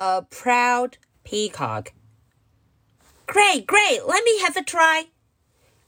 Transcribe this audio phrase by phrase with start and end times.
[0.00, 1.92] a proud peacock.
[3.26, 4.06] Great, great.
[4.06, 5.04] Let me have a try.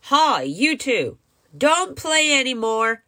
[0.03, 1.19] Hi, you two.
[1.57, 3.05] Don't play anymore.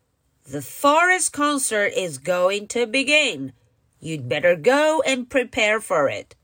[0.47, 3.53] The forest concert is going to begin.
[4.01, 6.35] You'd better go and prepare for it.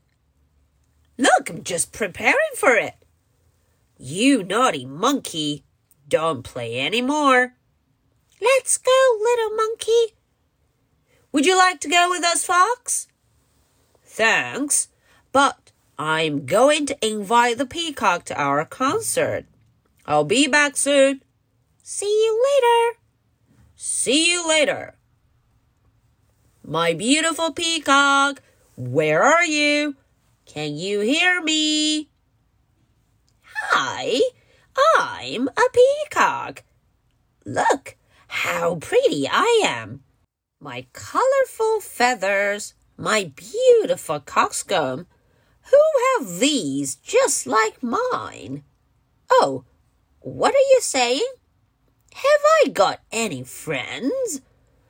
[1.17, 2.95] Look, I'm just preparing for it.
[3.97, 5.63] You naughty monkey.
[6.07, 7.53] Don't play anymore.
[8.41, 10.15] Let's go, little monkey.
[11.31, 13.07] Would you like to go with us, Fox?
[14.13, 14.89] Thanks,
[15.31, 19.45] but I'm going to invite the peacock to our concert.
[20.05, 21.21] I'll be back soon.
[21.81, 22.99] See you later.
[23.77, 24.95] See you later.
[26.61, 28.41] My beautiful peacock,
[28.75, 29.95] where are you?
[30.45, 32.09] Can you hear me?
[33.69, 34.19] Hi,
[34.99, 36.63] I'm a peacock.
[37.45, 37.95] Look
[38.27, 40.03] how pretty I am.
[40.59, 45.07] My colorful feathers, my beautiful coxcomb.
[45.71, 45.79] Who
[46.19, 48.63] have these just like mine?
[49.31, 49.65] Oh,
[50.19, 51.27] what are you saying?
[52.13, 54.41] Have I got any friends?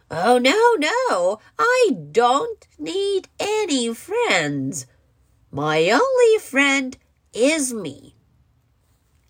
[0.09, 4.87] Oh, no, no, I don't need any friends.
[5.49, 6.97] My only friend
[7.33, 8.15] is me.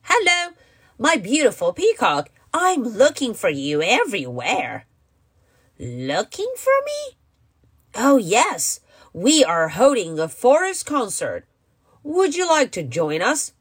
[0.01, 0.53] Hello,
[0.97, 2.31] my beautiful peacock.
[2.51, 4.87] I'm looking for you everywhere.
[5.77, 7.20] Looking for me?
[7.95, 8.79] Oh, yes.
[9.13, 11.45] We are holding a forest concert.
[12.03, 13.53] Would you like to join us?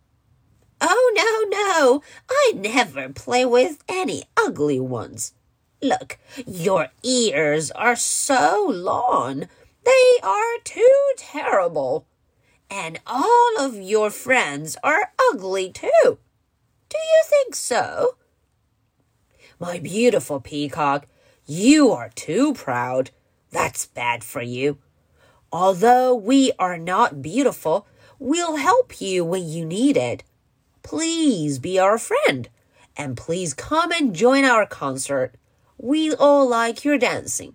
[0.80, 2.02] Oh, no, no.
[2.30, 5.34] I never play with any ugly ones.
[5.82, 9.48] Look, your ears are so long.
[9.84, 12.06] They are too terrible.
[12.70, 15.90] And all of your friends are ugly too.
[16.04, 18.16] Do you think so?
[19.58, 21.06] My beautiful peacock,
[21.46, 23.10] you are too proud.
[23.50, 24.78] That's bad for you.
[25.52, 27.86] Although we are not beautiful,
[28.18, 30.22] we'll help you when you need it.
[30.82, 32.48] Please be our friend
[32.96, 35.34] and please come and join our concert.
[35.78, 37.54] We all like your dancing.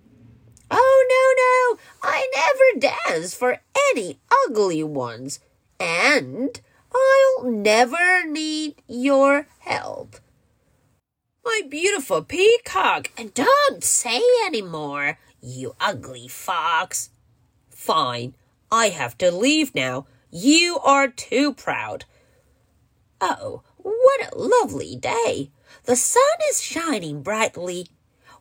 [0.71, 3.59] Oh, no, no, I never dance for
[3.91, 5.39] any ugly ones,
[5.79, 6.59] and
[6.93, 10.15] I'll never need your help.
[11.43, 17.09] My beautiful peacock, don't say any more, you ugly fox.
[17.69, 18.35] Fine,
[18.71, 20.07] I have to leave now.
[20.31, 22.05] You are too proud.
[23.21, 25.51] Oh, what a lovely day!
[25.85, 27.87] The sun is shining brightly.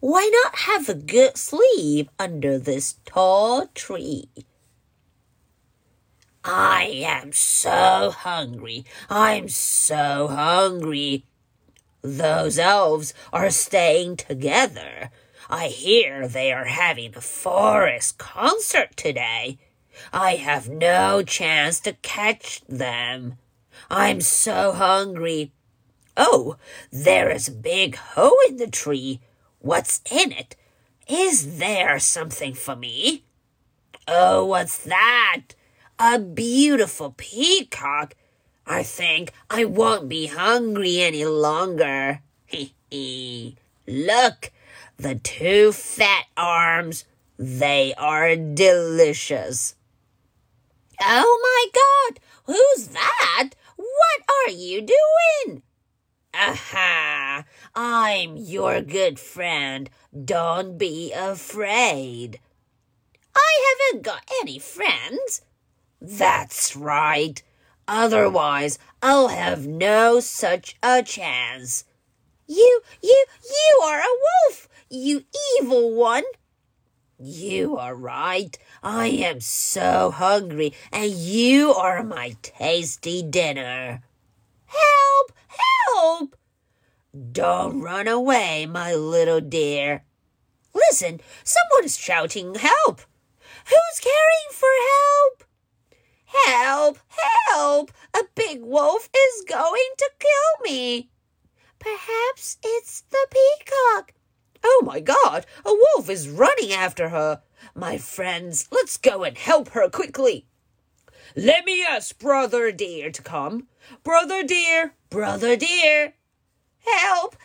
[0.00, 4.28] Why not have a good sleep under this tall tree?
[6.44, 8.84] I am so hungry.
[9.09, 11.25] I'm so hungry.
[12.03, 15.11] Those elves are staying together.
[15.49, 19.59] I hear they are having a forest concert today.
[20.12, 23.37] I have no chance to catch them.
[23.91, 25.53] I'm so hungry.
[26.16, 26.56] Oh,
[26.91, 29.21] there is a big hole in the tree.
[29.59, 30.56] What's in it?
[31.09, 33.25] Is there something for me?
[34.06, 35.43] Oh, what's that?
[35.99, 38.15] A beautiful peacock.
[38.66, 42.21] I think I won't be hungry any longer.
[42.47, 43.56] Hee hee.
[43.87, 44.50] Look,
[44.96, 47.04] the two fat arms.
[47.38, 49.74] They are delicious.
[51.00, 52.20] Oh my God!
[52.46, 53.50] Who's that?
[53.76, 55.62] What are you doing?
[56.34, 57.44] Aha!
[57.74, 59.90] I'm your good friend.
[60.24, 62.40] Don't be afraid.
[63.34, 65.42] I haven't got any friends.
[66.00, 67.42] That's right.
[67.86, 71.84] Otherwise, I'll have no such a chance.
[72.47, 74.19] You, you, you are a
[74.49, 75.25] wolf, you
[75.59, 76.25] evil one.
[77.19, 78.59] You are right.
[78.82, 84.03] I am so hungry, and you are my tasty dinner.
[84.66, 85.32] Help!
[85.47, 86.37] Help!
[87.32, 90.05] Don't run away, my little dear.
[90.75, 93.03] Listen, someone is shouting help.
[93.66, 95.44] Who's caring for help?
[96.26, 96.99] Help!
[97.49, 97.93] Help!
[98.12, 101.11] A big wolf is going to kill me.
[101.84, 104.14] Perhaps it's the peacock.
[104.64, 107.42] Oh my god, a wolf is running after her.
[107.75, 110.46] My friends, let's go and help her quickly.
[111.36, 113.69] Let me ask Brother Deer to come.
[114.02, 116.14] Brother Deer, Brother Deer.
[116.86, 117.36] Help,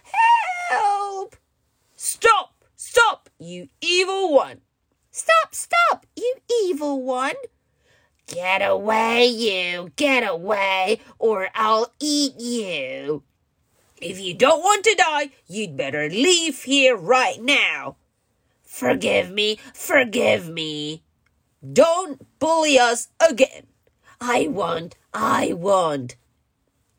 [0.69, 1.35] help.
[1.97, 4.62] Stop, stop, you evil one.
[5.12, 7.35] Stop, stop, you evil one.
[8.25, 13.24] Get away, you, get away, or I'll eat you.
[14.01, 17.98] If you don't want to die, you'd better leave here right now.
[18.63, 21.04] Forgive me, forgive me.
[21.74, 23.68] Don't bully us again.
[24.22, 24.96] I won't.
[25.13, 26.16] I won't.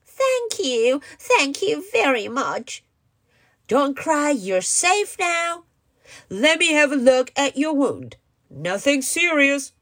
[0.04, 1.00] Thank you.
[1.18, 2.84] Thank you very much.
[3.68, 4.30] Don't cry.
[4.30, 5.64] You're safe now.
[6.28, 8.16] Let me have a look at your wound.
[8.50, 9.72] Nothing serious.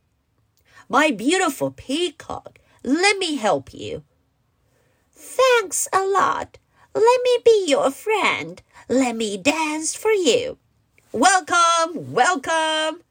[0.88, 4.04] My beautiful peacock, let me help you.
[5.12, 6.58] Thanks a lot.
[6.98, 8.60] Let me be your friend.
[8.88, 10.58] Let me dance for you.
[11.12, 13.02] Welcome, welcome.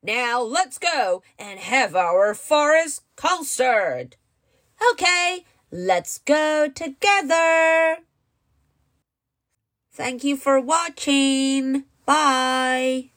[0.00, 4.14] Now let's go and have our forest concert.
[4.92, 7.98] Okay, let's go together.
[9.92, 11.86] Thank you for watching.
[12.06, 13.09] Bye.